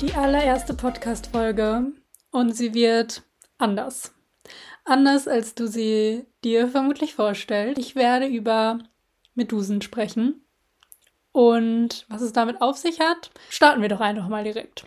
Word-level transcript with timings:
Die 0.00 0.14
allererste 0.14 0.72
Podcast-Folge 0.72 1.92
und 2.30 2.56
sie 2.56 2.72
wird 2.72 3.22
anders. 3.58 4.14
Anders, 4.86 5.28
als 5.28 5.54
du 5.54 5.66
sie 5.66 6.24
dir 6.42 6.68
vermutlich 6.68 7.14
vorstellst. 7.14 7.78
Ich 7.78 7.96
werde 7.96 8.26
über 8.26 8.78
Medusen 9.34 9.82
sprechen. 9.82 10.42
Und 11.32 12.06
was 12.08 12.22
es 12.22 12.32
damit 12.32 12.62
auf 12.62 12.78
sich 12.78 12.98
hat, 12.98 13.30
starten 13.50 13.82
wir 13.82 13.90
doch 13.90 14.00
einfach 14.00 14.28
mal 14.28 14.42
direkt. 14.42 14.86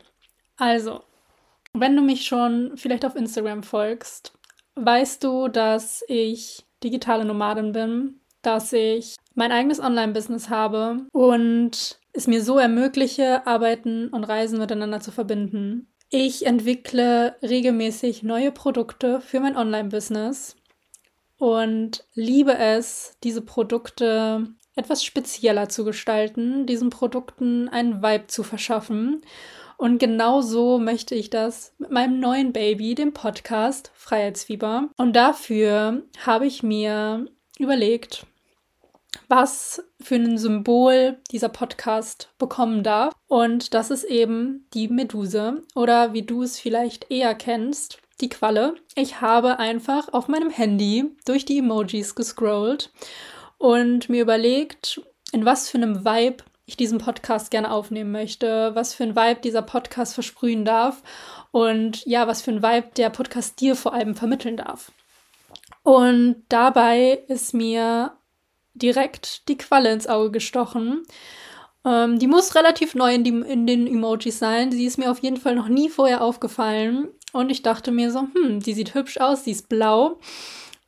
Also, 0.58 1.04
wenn 1.74 1.96
du 1.96 2.02
mich 2.02 2.26
schon 2.26 2.72
vielleicht 2.76 3.06
auf 3.06 3.16
Instagram 3.16 3.62
folgst, 3.62 4.34
weißt 4.74 5.24
du, 5.24 5.48
dass 5.48 6.04
ich 6.08 6.66
digitale 6.84 7.24
Nomadin 7.24 7.72
bin, 7.72 8.20
dass 8.44 8.72
ich 8.74 9.16
mein 9.36 9.52
eigenes 9.52 9.80
Online-Business 9.80 10.50
habe 10.50 11.08
und 11.12 12.00
es 12.14 12.28
mir 12.28 12.44
so 12.44 12.60
ermögliche, 12.60 13.48
Arbeiten 13.48 14.10
und 14.10 14.24
Reisen 14.24 14.60
miteinander 14.60 15.00
zu 15.00 15.12
verbinden. 15.12 15.88
Ich 16.10 16.46
entwickle 16.46 17.36
regelmäßig 17.42 18.22
neue 18.22 18.52
Produkte 18.52 19.20
für 19.20 19.40
mein 19.40 19.58
Online-Business 19.58 20.56
und 21.40 22.06
liebe 22.14 22.56
es, 22.56 23.18
diese 23.24 23.42
Produkte 23.42 24.48
etwas 24.76 25.04
spezieller 25.04 25.70
zu 25.70 25.84
gestalten, 25.86 26.66
diesen 26.66 26.90
Produkten 26.90 27.68
einen 27.70 28.04
Vibe 28.04 28.28
zu 28.28 28.44
verschaffen. 28.44 29.22
Und 29.78 29.98
genau 29.98 30.42
so 30.42 30.78
möchte 30.80 31.16
ich 31.16 31.30
das 31.30 31.74
mit 31.78 31.92
meinem 31.92 32.20
neuen 32.20 32.54
Baby, 32.54 32.96
dem 32.96 33.14
Podcast 33.14 33.92
Freiheitsfieber. 33.96 34.90
Und 34.98 35.16
dafür 35.16 36.04
habe 36.26 36.46
ich 36.46 36.64
mir 36.64 37.26
überlegt, 37.60 38.26
was 39.36 39.84
für 40.00 40.14
ein 40.14 40.38
Symbol 40.38 41.18
dieser 41.32 41.50
Podcast 41.50 42.30
bekommen 42.38 42.84
darf. 42.84 43.16
Und 43.28 43.74
das 43.74 43.90
ist 43.90 44.04
eben 44.04 44.68
die 44.76 44.90
Meduse 44.90 45.64
oder 45.74 46.14
wie 46.14 46.22
du 46.22 46.44
es 46.44 46.60
vielleicht 46.60 47.10
eher 47.10 47.34
kennst, 47.34 47.98
die 48.22 48.30
Qualle. 48.30 48.76
Ich 48.94 49.22
habe 49.22 49.58
einfach 49.58 50.14
auf 50.14 50.28
meinem 50.28 50.52
Handy 50.52 51.16
durch 51.26 51.46
die 51.46 51.58
Emojis 51.58 52.14
gescrollt 52.14 52.92
und 53.58 54.08
mir 54.08 54.22
überlegt, 54.22 55.02
in 55.32 55.46
was 55.46 55.68
für 55.68 55.78
einem 55.78 56.06
Vibe 56.06 56.44
ich 56.68 56.78
diesen 56.78 57.00
Podcast 57.00 57.50
gerne 57.50 57.72
aufnehmen 57.72 58.12
möchte, 58.12 58.76
was 58.76 58.94
für 58.94 59.04
ein 59.04 59.16
Vibe 59.16 59.42
dieser 59.42 59.64
Podcast 59.64 60.14
versprühen 60.14 60.64
darf 60.64 61.02
und 61.50 62.06
ja, 62.06 62.28
was 62.28 62.44
für 62.44 62.52
ein 62.52 62.62
Vibe 62.62 62.90
der 62.98 63.10
Podcast 63.10 63.60
dir 63.60 63.76
vor 63.76 63.96
allem 63.96 64.14
vermitteln 64.14 64.58
darf. 64.58 64.92
Und 65.82 66.44
dabei 66.50 67.24
ist 67.28 67.56
mir 67.56 68.14
direkt 68.74 69.48
die 69.48 69.58
Qualle 69.58 69.92
ins 69.92 70.08
Auge 70.08 70.32
gestochen. 70.32 71.04
Ähm, 71.86 72.20
die 72.20 72.28
muss 72.28 72.56
relativ 72.56 72.96
neu 72.96 73.14
in, 73.14 73.24
die, 73.24 73.32
in 73.32 73.68
den 73.68 73.88
Emojis 73.88 74.40
sein. 74.40 74.72
Sie 74.72 74.86
ist 74.86 74.98
mir 74.98 75.12
auf 75.12 75.20
jeden 75.20 75.38
Fall 75.38 75.56
noch 75.56 75.68
nie 75.68 75.90
vorher 75.90 76.22
aufgefallen. 76.22 77.10
Und 77.34 77.50
ich 77.50 77.62
dachte 77.62 77.92
mir 77.92 78.12
so, 78.12 78.28
hm, 78.34 78.60
die 78.60 78.74
sieht 78.74 78.94
hübsch 78.94 79.18
aus, 79.18 79.44
sie 79.44 79.52
ist 79.52 79.70
blau. 79.70 80.20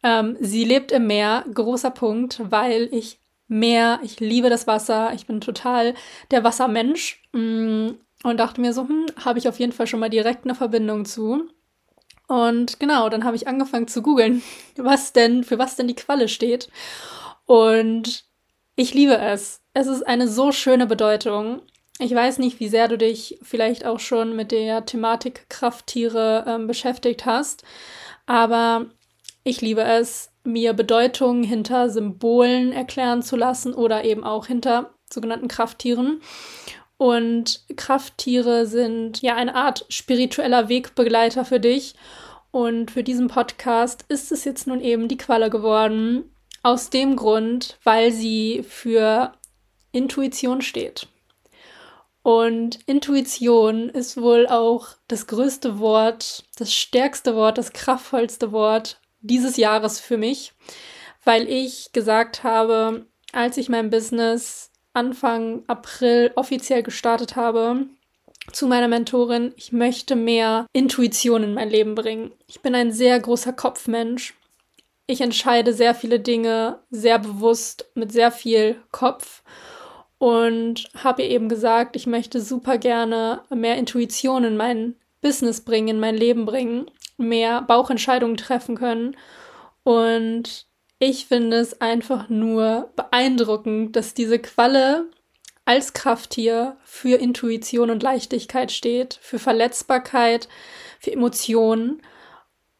Ähm, 0.03 0.37
sie 0.39 0.63
lebt 0.63 0.91
im 0.91 1.07
Meer, 1.07 1.43
großer 1.53 1.91
Punkt, 1.91 2.39
weil 2.49 2.89
ich 2.91 3.19
Meer, 3.47 3.99
ich 4.03 4.19
liebe 4.19 4.49
das 4.49 4.65
Wasser, 4.65 5.13
ich 5.13 5.27
bin 5.27 5.39
total 5.41 5.93
der 6.31 6.43
Wassermensch. 6.43 7.21
Mm, 7.31 7.89
und 8.23 8.39
dachte 8.39 8.59
mir 8.59 8.73
so, 8.73 8.87
hm, 8.87 9.05
habe 9.23 9.37
ich 9.37 9.47
auf 9.47 9.59
jeden 9.59 9.71
Fall 9.71 9.87
schon 9.87 9.99
mal 9.99 10.09
direkt 10.09 10.45
eine 10.45 10.55
Verbindung 10.55 11.05
zu. 11.05 11.47
Und 12.27 12.79
genau, 12.79 13.09
dann 13.09 13.23
habe 13.23 13.35
ich 13.35 13.47
angefangen 13.47 13.87
zu 13.87 14.01
googeln, 14.01 14.41
was 14.77 15.13
denn, 15.13 15.43
für 15.43 15.59
was 15.59 15.75
denn 15.75 15.87
die 15.87 15.95
Qualle 15.95 16.27
steht. 16.27 16.69
Und 17.45 18.25
ich 18.75 18.93
liebe 18.93 19.17
es. 19.17 19.61
Es 19.73 19.87
ist 19.87 20.03
eine 20.03 20.27
so 20.27 20.51
schöne 20.51 20.87
Bedeutung. 20.87 21.61
Ich 21.99 22.13
weiß 22.13 22.39
nicht, 22.39 22.59
wie 22.59 22.67
sehr 22.67 22.87
du 22.87 22.97
dich 22.97 23.39
vielleicht 23.41 23.85
auch 23.85 23.99
schon 23.99 24.35
mit 24.35 24.51
der 24.51 24.85
Thematik 24.85 25.49
Krafttiere 25.49 26.43
ähm, 26.47 26.67
beschäftigt 26.67 27.25
hast, 27.25 27.63
aber 28.25 28.87
ich 29.45 29.61
liebe 29.61 29.81
es, 29.81 30.31
mir 30.43 30.73
Bedeutungen 30.73 31.43
hinter 31.43 31.89
Symbolen 31.89 32.73
erklären 32.73 33.21
zu 33.21 33.35
lassen 33.35 33.73
oder 33.73 34.03
eben 34.03 34.23
auch 34.23 34.47
hinter 34.47 34.93
sogenannten 35.09 35.47
Krafttieren. 35.47 36.21
Und 36.97 37.63
Krafttiere 37.75 38.65
sind 38.65 39.21
ja 39.21 39.35
eine 39.35 39.55
Art 39.55 39.85
spiritueller 39.89 40.69
Wegbegleiter 40.69 41.45
für 41.45 41.59
dich. 41.59 41.95
Und 42.51 42.91
für 42.91 43.03
diesen 43.03 43.27
Podcast 43.27 44.05
ist 44.07 44.31
es 44.31 44.45
jetzt 44.45 44.65
nun 44.67 44.79
eben 44.79 45.07
die 45.07 45.17
Qualle 45.17 45.49
geworden, 45.49 46.34
aus 46.65 46.89
dem 46.89 47.15
Grund, 47.15 47.77
weil 47.83 48.11
sie 48.11 48.65
für 48.67 49.33
Intuition 49.91 50.63
steht. 50.63 51.07
Und 52.23 52.79
Intuition 52.87 53.89
ist 53.89 54.19
wohl 54.19 54.47
auch 54.47 54.87
das 55.07 55.27
größte 55.27 55.77
Wort, 55.77 56.43
das 56.57 56.73
stärkste 56.73 57.35
Wort, 57.35 57.59
das 57.59 57.71
kraftvollste 57.71 58.51
Wort 58.51 58.99
dieses 59.19 59.57
Jahres 59.57 59.99
für 59.99 60.17
mich, 60.17 60.53
weil 61.23 61.47
ich 61.47 61.91
gesagt 61.93 62.43
habe, 62.43 63.05
als 63.31 63.57
ich 63.57 63.69
mein 63.69 63.91
Business 63.91 64.71
Anfang 64.93 65.63
April 65.67 66.31
offiziell 66.35 66.81
gestartet 66.81 67.35
habe, 67.35 67.85
zu 68.51 68.65
meiner 68.65 68.87
Mentorin, 68.87 69.53
ich 69.55 69.71
möchte 69.71 70.15
mehr 70.15 70.65
Intuition 70.73 71.43
in 71.43 71.53
mein 71.53 71.69
Leben 71.69 71.93
bringen. 71.93 72.31
Ich 72.47 72.61
bin 72.61 72.73
ein 72.73 72.91
sehr 72.91 73.19
großer 73.19 73.53
Kopfmensch 73.53 74.33
ich 75.07 75.21
entscheide 75.21 75.73
sehr 75.73 75.93
viele 75.95 76.19
Dinge 76.19 76.79
sehr 76.89 77.19
bewusst 77.19 77.89
mit 77.93 78.11
sehr 78.11 78.31
viel 78.31 78.77
Kopf 78.91 79.43
und 80.17 80.89
habe 80.95 81.23
ihr 81.23 81.29
eben 81.29 81.49
gesagt, 81.49 81.95
ich 81.95 82.07
möchte 82.07 82.41
super 82.41 82.77
gerne 82.77 83.41
mehr 83.53 83.77
Intuition 83.77 84.43
in 84.43 84.57
mein 84.57 84.95
Business 85.21 85.61
bringen, 85.61 85.89
in 85.89 85.99
mein 85.99 86.15
Leben 86.15 86.45
bringen, 86.45 86.89
mehr 87.17 87.61
Bauchentscheidungen 87.61 88.37
treffen 88.37 88.75
können. 88.75 89.15
Und 89.83 90.65
ich 90.99 91.27
finde 91.27 91.57
es 91.57 91.81
einfach 91.81 92.29
nur 92.29 92.89
beeindruckend, 92.95 93.95
dass 93.95 94.13
diese 94.13 94.39
Qualle 94.39 95.07
als 95.65 95.93
Krafttier 95.93 96.77
für 96.83 97.19
Intuition 97.19 97.89
und 97.89 98.03
Leichtigkeit 98.03 98.71
steht, 98.71 99.19
für 99.21 99.39
Verletzbarkeit, 99.39 100.47
für 100.99 101.11
Emotionen. 101.11 102.01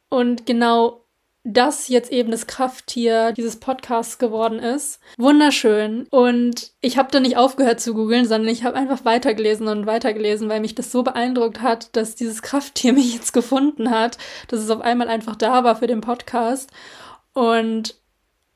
Und 0.09 0.45
genau 0.45 1.04
das 1.45 1.89
jetzt 1.89 2.11
eben 2.11 2.31
das 2.31 2.47
Krafttier 2.47 3.31
dieses 3.31 3.57
Podcasts 3.57 4.17
geworden 4.17 4.57
ist. 4.57 4.99
Wunderschön. 5.17 6.07
Und 6.09 6.71
ich 6.81 6.97
habe 6.97 7.11
da 7.11 7.19
nicht 7.19 7.37
aufgehört 7.37 7.79
zu 7.79 7.93
googeln, 7.93 8.25
sondern 8.25 8.51
ich 8.51 8.63
habe 8.63 8.75
einfach 8.75 9.05
weitergelesen 9.05 9.67
und 9.67 9.85
weitergelesen, 9.85 10.49
weil 10.49 10.59
mich 10.59 10.73
das 10.73 10.91
so 10.91 11.03
beeindruckt 11.03 11.61
hat, 11.61 11.95
dass 11.95 12.15
dieses 12.15 12.41
Krafttier 12.41 12.93
mich 12.93 13.13
jetzt 13.13 13.31
gefunden 13.31 13.91
hat, 13.91 14.17
dass 14.47 14.59
es 14.59 14.71
auf 14.71 14.81
einmal 14.81 15.07
einfach 15.07 15.35
da 15.35 15.63
war 15.63 15.75
für 15.75 15.87
den 15.87 16.01
Podcast. 16.01 16.71
Und 17.33 17.95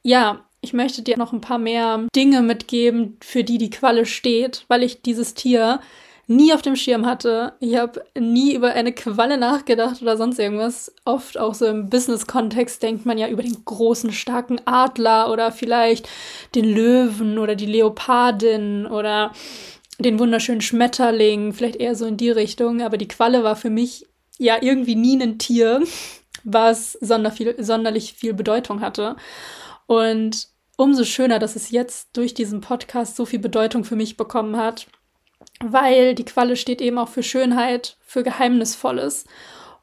ja, 0.01 0.43
ich 0.61 0.73
möchte 0.73 1.03
dir 1.03 1.17
noch 1.17 1.31
ein 1.31 1.41
paar 1.41 1.59
mehr 1.59 2.07
Dinge 2.15 2.41
mitgeben, 2.41 3.17
für 3.21 3.43
die 3.43 3.59
die 3.59 3.69
Qualle 3.69 4.07
steht, 4.07 4.65
weil 4.67 4.81
ich 4.81 5.03
dieses 5.03 5.35
Tier 5.35 5.79
nie 6.29 6.53
auf 6.53 6.61
dem 6.61 6.75
Schirm 6.75 7.07
hatte. 7.07 7.53
Ich 7.59 7.75
habe 7.75 8.03
nie 8.17 8.53
über 8.53 8.73
eine 8.73 8.93
Qualle 8.93 9.39
nachgedacht 9.39 10.01
oder 10.03 10.15
sonst 10.15 10.37
irgendwas. 10.37 10.93
Oft 11.03 11.39
auch 11.39 11.55
so 11.55 11.65
im 11.65 11.89
Business-Kontext 11.89 12.83
denkt 12.83 13.05
man 13.05 13.17
ja 13.17 13.27
über 13.27 13.41
den 13.41 13.65
großen, 13.65 14.11
starken 14.11 14.61
Adler 14.65 15.31
oder 15.31 15.51
vielleicht 15.51 16.07
den 16.53 16.65
Löwen 16.65 17.39
oder 17.39 17.55
die 17.55 17.65
Leopardin 17.65 18.85
oder 18.85 19.33
den 19.97 20.19
wunderschönen 20.19 20.61
Schmetterling, 20.61 21.51
vielleicht 21.51 21.77
eher 21.77 21.95
so 21.95 22.05
in 22.05 22.15
die 22.15 22.29
Richtung. 22.29 22.83
Aber 22.83 22.97
die 22.97 23.07
Qualle 23.07 23.43
war 23.43 23.55
für 23.55 23.71
mich 23.71 24.05
ja 24.37 24.57
irgendwie 24.61 24.95
nie 24.95 25.19
ein 25.19 25.39
Tier, 25.39 25.81
was 26.43 26.93
sonder 26.93 27.31
viel, 27.31 27.55
sonderlich 27.57 28.13
viel 28.13 28.35
Bedeutung 28.35 28.81
hatte. 28.81 29.15
Und 29.87 30.47
umso 30.77 31.05
schöner, 31.05 31.39
dass 31.39 31.55
es 31.55 31.71
jetzt 31.71 32.09
durch 32.13 32.35
diesen 32.35 32.61
Podcast 32.61 33.15
so 33.15 33.25
viel 33.25 33.39
Bedeutung 33.39 33.83
für 33.83 33.95
mich 33.95 34.15
bekommen 34.15 34.57
hat 34.57 34.85
weil 35.63 36.15
die 36.15 36.25
Qualle 36.25 36.55
steht 36.55 36.81
eben 36.81 36.97
auch 36.97 37.09
für 37.09 37.23
Schönheit, 37.23 37.97
für 38.01 38.23
Geheimnisvolles 38.23 39.25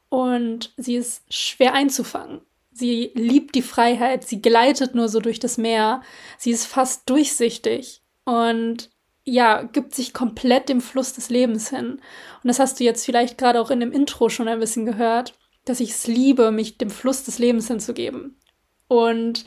und 0.09 0.73
sie 0.77 0.95
ist 0.95 1.21
schwer 1.33 1.73
einzufangen. 1.73 2.41
Sie 2.71 3.11
liebt 3.15 3.55
die 3.55 3.61
Freiheit, 3.61 4.27
sie 4.27 4.41
gleitet 4.41 4.93
nur 4.93 5.09
so 5.09 5.19
durch 5.19 5.39
das 5.39 5.57
Meer, 5.57 6.01
sie 6.37 6.51
ist 6.51 6.65
fast 6.65 7.09
durchsichtig 7.09 8.01
und 8.25 8.89
ja, 9.23 9.63
gibt 9.63 9.93
sich 9.93 10.13
komplett 10.13 10.69
dem 10.69 10.79
Fluss 10.79 11.13
des 11.13 11.29
Lebens 11.29 11.69
hin. 11.69 11.99
Und 12.43 12.47
das 12.47 12.59
hast 12.59 12.79
du 12.79 12.85
jetzt 12.85 13.03
vielleicht 13.03 13.37
gerade 13.37 13.59
auch 13.59 13.71
in 13.71 13.81
dem 13.81 13.91
Intro 13.91 14.29
schon 14.29 14.47
ein 14.47 14.59
bisschen 14.59 14.85
gehört, 14.85 15.33
dass 15.65 15.81
ich 15.81 15.89
es 15.91 16.07
liebe, 16.07 16.51
mich 16.51 16.77
dem 16.77 16.89
Fluss 16.89 17.23
des 17.23 17.37
Lebens 17.37 17.67
hinzugeben. 17.67 18.39
Und 18.87 19.43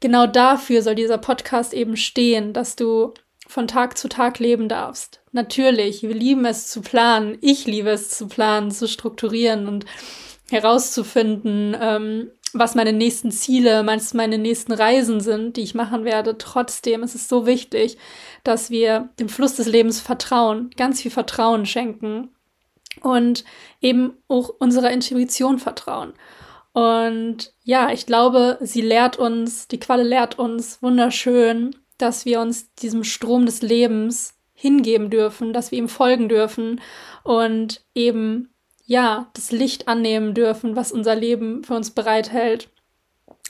genau 0.00 0.26
dafür 0.26 0.82
soll 0.82 0.96
dieser 0.96 1.16
Podcast 1.16 1.72
eben 1.72 1.96
stehen, 1.96 2.52
dass 2.52 2.76
du 2.76 3.14
von 3.50 3.66
Tag 3.66 3.98
zu 3.98 4.08
Tag 4.08 4.38
leben 4.38 4.68
darfst. 4.68 5.20
Natürlich, 5.32 6.02
wir 6.02 6.14
lieben 6.14 6.44
es 6.44 6.68
zu 6.68 6.80
planen. 6.80 7.36
Ich 7.40 7.66
liebe 7.66 7.90
es 7.90 8.10
zu 8.10 8.28
planen, 8.28 8.70
zu 8.70 8.88
strukturieren 8.88 9.66
und 9.66 9.84
herauszufinden, 10.50 11.76
ähm, 11.80 12.30
was 12.52 12.74
meine 12.74 12.92
nächsten 12.92 13.30
Ziele, 13.30 13.82
meine 13.82 14.38
nächsten 14.38 14.72
Reisen 14.72 15.20
sind, 15.20 15.56
die 15.56 15.62
ich 15.62 15.74
machen 15.74 16.04
werde. 16.04 16.38
Trotzdem 16.38 17.02
ist 17.02 17.14
es 17.14 17.28
so 17.28 17.46
wichtig, 17.46 17.98
dass 18.42 18.70
wir 18.70 19.10
dem 19.20 19.28
Fluss 19.28 19.54
des 19.54 19.66
Lebens 19.66 20.00
vertrauen, 20.00 20.70
ganz 20.76 21.02
viel 21.02 21.10
Vertrauen 21.10 21.66
schenken 21.66 22.30
und 23.02 23.44
eben 23.80 24.14
auch 24.28 24.50
unserer 24.58 24.90
Intuition 24.90 25.58
vertrauen. 25.58 26.12
Und 26.72 27.52
ja, 27.62 27.90
ich 27.90 28.06
glaube, 28.06 28.58
sie 28.60 28.80
lehrt 28.80 29.16
uns, 29.16 29.68
die 29.68 29.80
Qualle 29.80 30.04
lehrt 30.04 30.38
uns 30.38 30.82
wunderschön, 30.82 31.76
dass 32.02 32.24
wir 32.24 32.40
uns 32.40 32.72
diesem 32.74 33.04
Strom 33.04 33.46
des 33.46 33.62
Lebens 33.62 34.34
hingeben 34.52 35.10
dürfen, 35.10 35.52
dass 35.52 35.70
wir 35.70 35.78
ihm 35.78 35.88
folgen 35.88 36.28
dürfen 36.28 36.80
und 37.24 37.82
eben 37.94 38.50
ja, 38.84 39.30
das 39.34 39.52
Licht 39.52 39.88
annehmen 39.88 40.34
dürfen, 40.34 40.74
was 40.76 40.90
unser 40.92 41.14
Leben 41.14 41.62
für 41.62 41.74
uns 41.74 41.92
bereithält, 41.92 42.68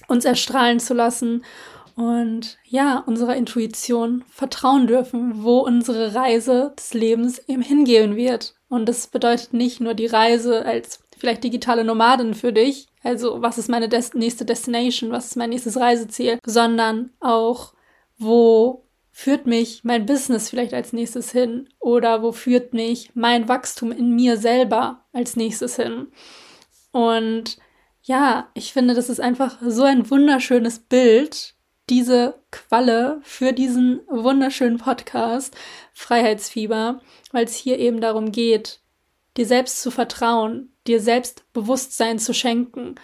uns 0.07 0.25
erstrahlen 0.25 0.81
zu 0.81 0.93
lassen 0.93 1.45
und 1.97 2.59
ja, 2.65 2.99
unserer 2.99 3.37
Intuition 3.37 4.25
vertrauen 4.29 4.87
dürfen, 4.87 5.43
wo 5.43 5.61
unsere 5.61 6.15
Reise 6.15 6.75
des 6.79 6.95
Lebens 6.95 7.39
eben 7.49 7.63
hingehen 7.63 8.17
wird. 8.17 8.55
Und 8.69 8.89
das 8.89 9.07
bedeutet 9.07 9.53
nicht 9.53 9.81
nur 9.81 9.95
die 9.95 10.07
Reise 10.07 10.65
als 10.65 11.01
vielleicht 11.17 11.45
digitale 11.45 11.85
Nomadin 11.85 12.35
für 12.35 12.53
dich, 12.53 12.89
also 13.03 13.41
was 13.41 13.59
ist 13.59 13.69
meine 13.69 13.89
Des 13.89 14.15
nächste 14.15 14.45
Destination, 14.45 15.11
was 15.11 15.27
ist 15.27 15.37
mein 15.37 15.51
nächstes 15.51 15.79
Reiseziel, 15.79 16.39
sondern 16.45 17.11
auch, 17.21 17.73
wo 18.21 18.85
führt 19.11 19.47
mich 19.47 19.83
mein 19.83 20.07
Business 20.07 20.51
vielleicht 20.51 20.73
als 20.75 20.93
nächstes 20.93 21.33
hin 21.33 21.69
oder 21.81 22.23
wo 22.23 22.33
führt 22.33 22.73
mich 22.73 23.11
mein 23.15 23.49
Wachstum 23.49 23.91
in 23.91 24.15
mir 24.15 24.37
selber 24.37 25.05
als 25.13 25.37
nächstes 25.37 25.77
hin. 25.77 26.09
Und 26.93 27.59
ja, 28.03 28.49
ich 28.55 28.73
finde, 28.73 28.95
das 28.95 29.09
ist 29.09 29.21
einfach 29.21 29.59
so 29.61 29.83
ein 29.83 30.09
wunderschönes 30.11 30.79
Bild, 30.79 31.55
diese 31.89 32.41
Qualle 32.51 33.21
für 33.23 33.53
diesen 33.53 34.01
wunderschönen 34.09 34.79
Podcast 34.79 35.57
Freiheitsfieber, 35.93 37.01
weil 37.33 37.45
es 37.45 37.55
hier 37.57 37.79
eben 37.79 38.01
darum 38.01 38.33
geht, 38.33 38.81
dir 39.37 39.47
selbst 39.47 39.83
zu 39.83 39.91
vertrauen, 39.91 40.73
dir 40.87 41.01
selbst 41.01 41.45
Bewusstsein 41.53 42.19
zu 42.19 42.33
schenken 42.33 42.95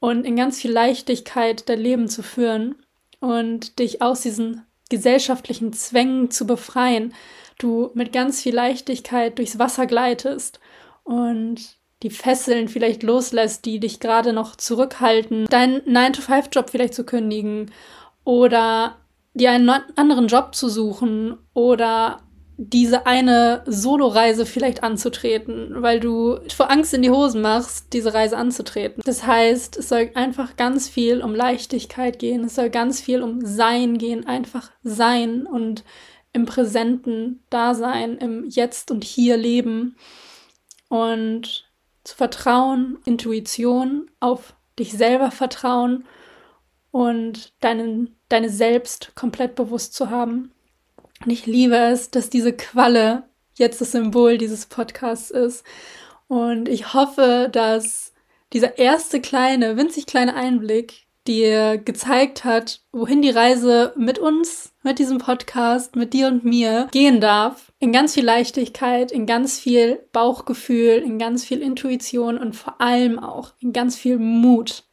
und 0.00 0.24
in 0.24 0.36
ganz 0.36 0.60
viel 0.60 0.72
Leichtigkeit 0.72 1.68
dein 1.68 1.80
Leben 1.80 2.08
zu 2.08 2.22
führen 2.22 2.81
und 3.22 3.78
dich 3.78 4.02
aus 4.02 4.22
diesen 4.22 4.66
gesellschaftlichen 4.90 5.72
Zwängen 5.72 6.30
zu 6.32 6.44
befreien, 6.44 7.14
du 7.56 7.90
mit 7.94 8.12
ganz 8.12 8.42
viel 8.42 8.54
Leichtigkeit 8.54 9.38
durchs 9.38 9.60
Wasser 9.60 9.86
gleitest 9.86 10.58
und 11.04 11.76
die 12.02 12.10
Fesseln 12.10 12.66
vielleicht 12.66 13.04
loslässt, 13.04 13.64
die 13.64 13.78
dich 13.78 14.00
gerade 14.00 14.32
noch 14.32 14.56
zurückhalten, 14.56 15.46
deinen 15.46 15.82
9-to-5-Job 15.82 16.68
vielleicht 16.68 16.94
zu 16.94 17.04
kündigen 17.04 17.70
oder 18.24 18.96
dir 19.34 19.52
einen 19.52 19.70
anderen 19.70 20.26
Job 20.26 20.56
zu 20.56 20.68
suchen 20.68 21.38
oder 21.54 22.22
diese 22.56 23.06
eine 23.06 23.62
Solo-Reise 23.66 24.46
vielleicht 24.46 24.82
anzutreten, 24.82 25.82
weil 25.82 26.00
du 26.00 26.38
vor 26.54 26.70
Angst 26.70 26.92
in 26.94 27.02
die 27.02 27.10
Hosen 27.10 27.40
machst, 27.40 27.92
diese 27.92 28.14
Reise 28.14 28.36
anzutreten. 28.36 29.02
Das 29.04 29.26
heißt, 29.26 29.76
es 29.76 29.88
soll 29.88 30.10
einfach 30.14 30.56
ganz 30.56 30.88
viel 30.88 31.22
um 31.22 31.34
Leichtigkeit 31.34 32.18
gehen, 32.18 32.44
es 32.44 32.54
soll 32.54 32.70
ganz 32.70 33.00
viel 33.00 33.22
um 33.22 33.44
Sein 33.44 33.98
gehen, 33.98 34.26
einfach 34.26 34.70
sein 34.82 35.46
und 35.46 35.84
im 36.32 36.46
Präsenten 36.46 37.42
da 37.50 37.74
sein, 37.74 38.16
im 38.18 38.48
Jetzt 38.48 38.90
und 38.90 39.04
Hier 39.04 39.36
leben 39.36 39.96
und 40.88 41.68
zu 42.04 42.16
vertrauen, 42.16 42.98
Intuition, 43.04 44.10
auf 44.20 44.54
dich 44.78 44.92
selber 44.92 45.30
vertrauen 45.30 46.04
und 46.90 47.52
deinen, 47.60 48.16
deine 48.28 48.50
Selbst 48.50 49.12
komplett 49.14 49.54
bewusst 49.54 49.94
zu 49.94 50.10
haben. 50.10 50.52
Und 51.24 51.30
ich 51.30 51.46
liebe 51.46 51.76
es, 51.76 52.10
dass 52.10 52.30
diese 52.30 52.52
Qualle 52.52 53.24
jetzt 53.54 53.80
das 53.80 53.92
Symbol 53.92 54.38
dieses 54.38 54.66
Podcasts 54.66 55.30
ist. 55.30 55.64
Und 56.28 56.68
ich 56.68 56.94
hoffe, 56.94 57.48
dass 57.52 58.12
dieser 58.52 58.78
erste 58.78 59.20
kleine, 59.20 59.76
winzig 59.76 60.06
kleine 60.06 60.34
Einblick 60.34 61.06
dir 61.26 61.78
gezeigt 61.78 62.44
hat, 62.44 62.80
wohin 62.90 63.22
die 63.22 63.30
Reise 63.30 63.92
mit 63.96 64.18
uns, 64.18 64.72
mit 64.82 64.98
diesem 64.98 65.18
Podcast, 65.18 65.94
mit 65.94 66.12
dir 66.12 66.26
und 66.26 66.44
mir 66.44 66.88
gehen 66.90 67.20
darf. 67.20 67.72
In 67.78 67.92
ganz 67.92 68.14
viel 68.14 68.24
Leichtigkeit, 68.24 69.12
in 69.12 69.26
ganz 69.26 69.58
viel 69.58 70.00
Bauchgefühl, 70.12 71.02
in 71.04 71.18
ganz 71.18 71.44
viel 71.44 71.62
Intuition 71.62 72.38
und 72.38 72.56
vor 72.56 72.80
allem 72.80 73.18
auch 73.20 73.52
in 73.60 73.72
ganz 73.72 73.96
viel 73.96 74.18
Mut. 74.18 74.84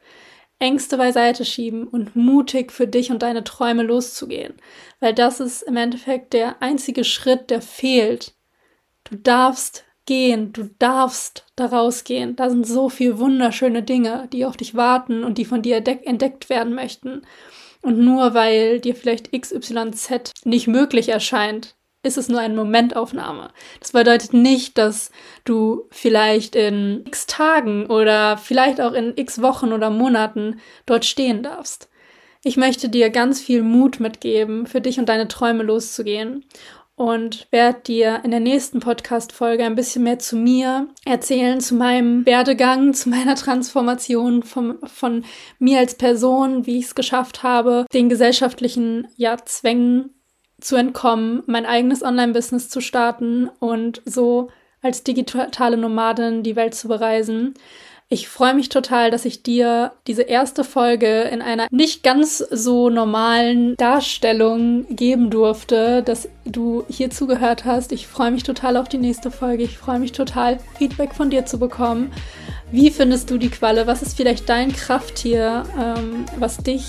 Ängste 0.59 0.97
beiseite 0.97 1.45
schieben 1.45 1.87
und 1.87 2.15
mutig 2.15 2.71
für 2.71 2.87
dich 2.87 3.11
und 3.11 3.21
deine 3.23 3.43
Träume 3.45 3.83
loszugehen. 3.83 4.53
Weil 4.99 5.13
das 5.13 5.39
ist 5.39 5.61
im 5.63 5.77
Endeffekt 5.77 6.33
der 6.33 6.61
einzige 6.61 7.05
Schritt, 7.05 7.49
der 7.49 7.61
fehlt. 7.61 8.33
Du 9.05 9.15
darfst 9.15 9.85
gehen, 10.05 10.51
du 10.51 10.69
darfst 10.79 11.45
daraus 11.55 12.03
gehen. 12.03 12.35
Da 12.35 12.49
sind 12.49 12.67
so 12.67 12.89
viele 12.89 13.19
wunderschöne 13.19 13.83
Dinge, 13.83 14.27
die 14.33 14.45
auf 14.45 14.57
dich 14.57 14.75
warten 14.75 15.23
und 15.23 15.37
die 15.37 15.45
von 15.45 15.61
dir 15.61 15.77
entdeckt 15.77 16.49
werden 16.49 16.73
möchten. 16.73 17.21
Und 17.81 17.97
nur 17.97 18.33
weil 18.33 18.81
dir 18.81 18.95
vielleicht 18.95 19.31
XYZ 19.31 20.33
nicht 20.43 20.67
möglich 20.67 21.09
erscheint, 21.09 21.75
ist 22.03 22.17
es 22.17 22.29
nur 22.29 22.39
eine 22.39 22.55
Momentaufnahme. 22.55 23.51
Das 23.79 23.91
bedeutet 23.91 24.33
nicht, 24.33 24.77
dass 24.77 25.11
du 25.43 25.87
vielleicht 25.91 26.55
in 26.55 27.03
x 27.05 27.27
Tagen 27.27 27.87
oder 27.87 28.37
vielleicht 28.37 28.79
auch 28.79 28.93
in 28.93 29.13
x 29.17 29.41
Wochen 29.41 29.73
oder 29.73 29.89
Monaten 29.89 30.59
dort 30.85 31.05
stehen 31.05 31.43
darfst. 31.43 31.89
Ich 32.43 32.55
möchte 32.55 32.87
dir 32.87 33.09
ganz 33.09 33.41
viel 33.41 33.63
Mut 33.63 33.99
mitgeben, 33.99 34.65
für 34.65 34.79
dich 34.79 34.97
und 34.97 35.09
deine 35.09 35.27
Träume 35.27 35.63
loszugehen 35.63 36.45
und 36.95 37.47
werde 37.51 37.79
dir 37.81 38.21
in 38.23 38.31
der 38.31 38.41
nächsten 38.41 38.81
Podcast-Folge 38.81 39.63
ein 39.63 39.75
bisschen 39.75 40.03
mehr 40.03 40.19
zu 40.19 40.35
mir 40.35 40.87
erzählen, 41.05 41.61
zu 41.61 41.75
meinem 41.75 42.25
Werdegang, 42.25 42.93
zu 42.93 43.09
meiner 43.09 43.35
Transformation 43.35 44.43
vom, 44.43 44.79
von 44.85 45.23
mir 45.59 45.79
als 45.79 45.95
Person, 45.95 46.65
wie 46.65 46.79
ich 46.79 46.85
es 46.85 46.95
geschafft 46.95 47.43
habe, 47.43 47.85
den 47.93 48.09
gesellschaftlichen 48.09 49.07
ja, 49.15 49.37
Zwängen 49.45 50.13
zu 50.61 50.75
entkommen, 50.75 51.43
mein 51.45 51.65
eigenes 51.65 52.03
Online-Business 52.03 52.69
zu 52.69 52.81
starten 52.81 53.49
und 53.59 54.01
so 54.05 54.49
als 54.81 55.03
digitale 55.03 55.77
Nomadin 55.77 56.43
die 56.43 56.55
Welt 56.55 56.73
zu 56.73 56.87
bereisen. 56.87 57.53
Ich 58.11 58.27
freue 58.27 58.55
mich 58.55 58.69
total, 58.69 59.11
dass 59.11 59.25
ich 59.25 59.43
dir 59.43 59.91
diese 60.07 60.23
erste 60.23 60.63
Folge 60.63 61.21
in 61.23 61.43
einer 61.43 61.67
nicht 61.69 62.01
ganz 62.01 62.39
so 62.39 62.89
normalen 62.89 63.75
Darstellung 63.75 64.87
geben 64.95 65.29
durfte, 65.29 66.01
dass 66.01 66.27
du 66.43 66.85
hier 66.89 67.11
zugehört 67.11 67.65
hast. 67.65 67.91
Ich 67.91 68.07
freue 68.07 68.31
mich 68.31 68.41
total 68.41 68.77
auf 68.77 68.89
die 68.89 68.97
nächste 68.97 69.29
Folge. 69.29 69.61
Ich 69.61 69.77
freue 69.77 69.99
mich 69.99 70.11
total, 70.11 70.57
Feedback 70.79 71.13
von 71.13 71.29
dir 71.29 71.45
zu 71.45 71.59
bekommen. 71.59 72.11
Wie 72.71 72.91
findest 72.91 73.31
du 73.31 73.37
die 73.37 73.49
Qualle? 73.49 73.87
Was 73.87 74.01
ist 74.01 74.15
vielleicht 74.15 74.47
dein 74.47 74.71
Krafttier, 74.71 75.63
ähm, 75.79 76.25
was 76.37 76.57
dich 76.57 76.85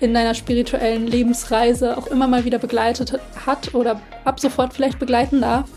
in 0.00 0.12
deiner 0.12 0.34
spirituellen 0.34 1.06
Lebensreise 1.06 1.96
auch 1.96 2.08
immer 2.08 2.26
mal 2.26 2.44
wieder 2.44 2.58
begleitet 2.58 3.18
hat 3.46 3.74
oder 3.74 4.00
ab 4.24 4.40
sofort 4.40 4.74
vielleicht 4.74 4.98
begleiten 4.98 5.40
darf, 5.40 5.68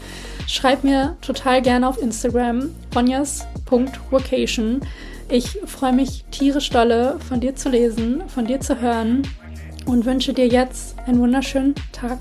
schreib 0.48 0.84
mir 0.84 1.16
total 1.22 1.62
gerne 1.62 1.88
auf 1.88 2.02
Instagram 2.02 2.72
ponjas.vocation. 2.90 4.82
Ich 5.30 5.60
freue 5.66 5.94
mich 5.94 6.26
tierisch 6.32 6.70
dolle, 6.70 7.18
von 7.28 7.40
dir 7.40 7.56
zu 7.56 7.70
lesen, 7.70 8.24
von 8.28 8.46
dir 8.46 8.60
zu 8.60 8.82
hören 8.82 9.24
und 9.86 10.06
wünsche 10.06 10.34
dir 10.34 10.48
jetzt 10.48 10.96
einen 11.08 11.20
wunderschönen 11.20 11.76
Tag. 11.92 12.20